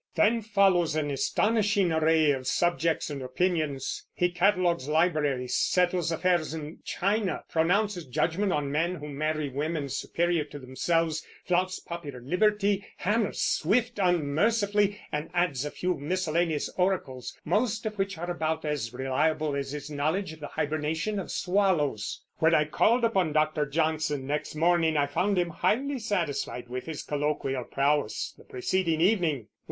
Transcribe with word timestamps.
Then 0.15 0.41
follows 0.41 0.95
an 0.95 1.11
astonishing 1.11 1.91
array 1.91 2.31
of 2.31 2.47
subjects 2.47 3.11
and 3.11 3.21
opinions. 3.21 4.07
He 4.15 4.31
catalogues 4.31 4.87
libraries, 4.89 5.55
settles 5.55 6.11
affairs 6.11 6.55
in 6.55 6.79
China, 6.83 7.43
pronounces 7.47 8.07
judgment 8.07 8.51
on 8.51 8.71
men 8.71 8.95
who 8.95 9.07
marry 9.09 9.47
women 9.49 9.89
superior 9.89 10.43
to 10.45 10.57
themselves, 10.57 11.23
flouts 11.45 11.79
popular 11.79 12.19
liberty, 12.19 12.83
hammers 12.97 13.41
Swift 13.41 13.99
unmercifully, 14.01 14.99
and 15.11 15.29
adds 15.35 15.65
a 15.65 15.69
few 15.69 15.93
miscellaneous 15.95 16.67
oracles, 16.77 17.37
most 17.45 17.85
of 17.85 17.99
which 17.99 18.17
are 18.17 18.31
about 18.31 18.65
as 18.65 18.91
reliable 18.91 19.55
as 19.55 19.69
his 19.69 19.91
knowledge 19.91 20.33
of 20.33 20.39
the 20.39 20.47
hibernation 20.47 21.19
of 21.19 21.29
swallows. 21.29 22.23
When 22.39 22.55
I 22.55 22.65
called 22.65 23.03
upon 23.05 23.33
Dr. 23.33 23.67
Johnson 23.67 24.25
next 24.25 24.55
morning 24.55 24.97
I 24.97 25.05
found 25.05 25.37
him 25.37 25.51
highly 25.51 25.99
satisfied 25.99 26.69
with 26.69 26.87
his 26.87 27.03
colloquial 27.03 27.65
prowess 27.65 28.33
the 28.35 28.43
preceding 28.45 28.99
evening. 28.99 29.45